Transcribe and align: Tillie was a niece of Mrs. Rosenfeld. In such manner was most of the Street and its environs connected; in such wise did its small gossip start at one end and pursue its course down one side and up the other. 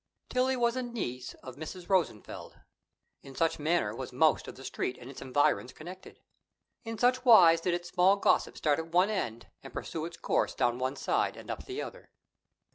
Tillie 0.29 0.57
was 0.57 0.75
a 0.75 0.81
niece 0.81 1.35
of 1.43 1.57
Mrs. 1.57 1.87
Rosenfeld. 1.87 2.59
In 3.21 3.35
such 3.35 3.59
manner 3.59 3.93
was 3.95 4.11
most 4.11 4.47
of 4.47 4.55
the 4.55 4.63
Street 4.65 4.97
and 4.97 5.11
its 5.11 5.21
environs 5.21 5.73
connected; 5.73 6.19
in 6.83 6.97
such 6.97 7.23
wise 7.23 7.61
did 7.61 7.75
its 7.75 7.89
small 7.89 8.15
gossip 8.15 8.57
start 8.57 8.79
at 8.79 8.87
one 8.87 9.11
end 9.11 9.51
and 9.61 9.71
pursue 9.71 10.05
its 10.05 10.17
course 10.17 10.55
down 10.55 10.79
one 10.79 10.95
side 10.95 11.37
and 11.37 11.51
up 11.51 11.65
the 11.65 11.83
other. 11.83 12.09